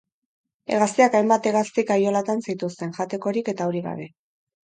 Hegaztiak 0.75 1.17
hainbat 1.19 1.49
hegazti-kaiolatan 1.49 2.41
zituzten, 2.47 2.97
jatekorik 3.01 3.53
eta 3.57 3.71
urik 3.73 3.87
gabe. 3.91 4.09